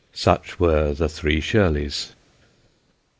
[0.13, 2.15] Such were the three Shirleys.